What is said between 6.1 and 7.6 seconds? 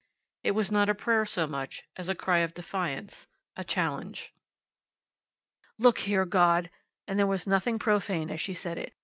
God!" and there was